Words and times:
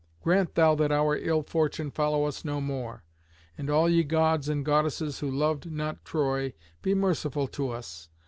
Grant 0.23 0.55
thou 0.55 0.73
that 0.73 0.91
our 0.91 1.15
ill 1.15 1.43
fortune 1.43 1.91
follow 1.91 2.25
us 2.25 2.43
no 2.43 2.59
more. 2.59 3.03
And 3.55 3.69
all 3.69 3.87
ye 3.87 4.03
Gods 4.03 4.49
and 4.49 4.65
Goddesses 4.65 5.19
who 5.19 5.29
loved 5.29 5.71
not 5.71 6.03
Troy, 6.03 6.53
be 6.81 6.95
merciful 6.95 7.47
to 7.49 7.69
us. 7.69 8.09